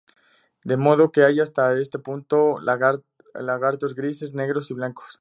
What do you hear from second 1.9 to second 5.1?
punto lagartos grises, negros y blancos.